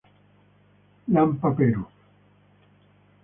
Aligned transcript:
Lampa 1.13 1.51
Peru. 1.55 1.85